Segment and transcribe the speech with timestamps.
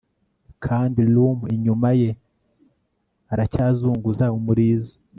[0.65, 2.09] kandi rum inyuma ye
[3.33, 4.93] aracyazunguza umurizo